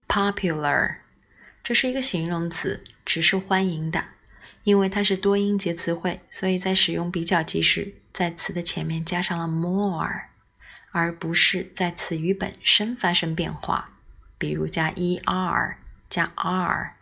[0.08, 0.96] popular，
[1.62, 4.04] 这是一个形容词，指受欢迎的。
[4.64, 10.22] 因为它是多音节词汇，所以在使用比较级时，在词的前面加上了 more，
[10.90, 13.90] 而不是在词语本身发生变化，
[14.38, 15.76] 比如加 er
[16.10, 16.96] 加 r。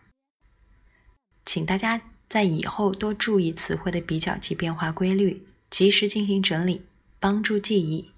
[1.43, 1.99] 请大家。
[2.27, 6.81] 在以后多注意词汇的比较级变化规律，及时进行整理，
[7.19, 8.11] 帮助记忆。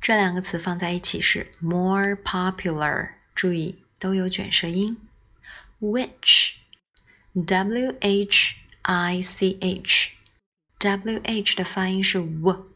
[0.00, 4.96] 这两个词放在一起是 more popular，注意都有卷舌音。
[5.80, 7.34] which，w
[8.00, 12.66] h i c h，w h 的发音是 w，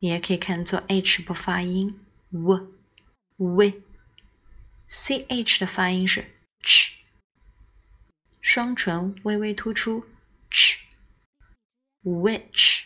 [0.00, 3.84] 你也可以看作 h 不发音 w，w，c
[5.28, 6.24] h 的发音是。
[8.54, 10.04] 双唇微微突出
[12.04, 12.84] ，ch，which，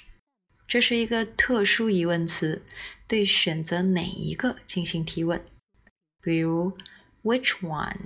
[0.66, 2.64] 这是一个特殊疑问词，
[3.06, 5.44] 对选择哪一个进行提问。
[6.22, 6.72] 比如
[7.22, 7.96] ，which one？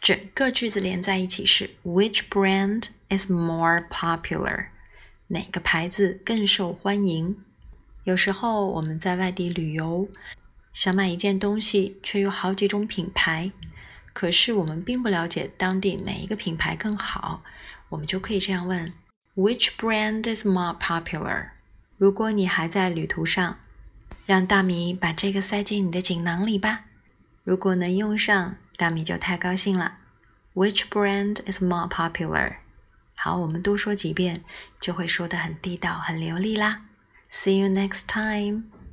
[0.00, 4.70] 整个句子连在一起是 Which brand is more popular？
[5.28, 7.36] 哪个牌子更受欢迎？
[8.02, 10.08] 有时候我们在外地旅游，
[10.72, 13.52] 想买一件东西，却有好几种品牌。
[14.14, 17.42] 可是我们并不了解当地哪一个品牌更好，
[17.90, 18.94] 我们就可以这样问
[19.34, 21.48] ：Which brand is more popular？
[21.98, 23.58] 如果你还在旅途上，
[24.24, 26.84] 让大米把这个塞进你的锦囊里吧。
[27.42, 29.98] 如果能用上，大米就太高兴了。
[30.54, 32.54] Which brand is more popular？
[33.16, 34.44] 好，我们多说几遍，
[34.80, 36.82] 就会说得很地道、很流利啦。
[37.30, 38.83] See you next time.